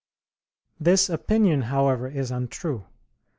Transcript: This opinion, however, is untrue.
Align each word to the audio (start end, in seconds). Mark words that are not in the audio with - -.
This 0.79 1.11
opinion, 1.11 1.61
however, 1.61 2.07
is 2.09 2.31
untrue. 2.31 2.87